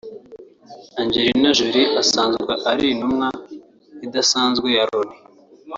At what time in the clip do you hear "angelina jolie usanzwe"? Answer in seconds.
1.01-2.51